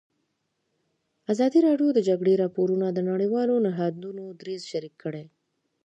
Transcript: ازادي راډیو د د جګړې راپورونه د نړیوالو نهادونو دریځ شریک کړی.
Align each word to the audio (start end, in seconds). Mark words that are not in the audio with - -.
ازادي 1.31 1.59
راډیو 1.67 1.89
د 1.93 1.95
د 1.97 1.99
جګړې 2.09 2.33
راپورونه 2.43 2.85
د 2.91 2.99
نړیوالو 3.11 3.53
نهادونو 3.67 4.23
دریځ 4.41 4.61
شریک 4.71 4.95
کړی. 5.03 5.25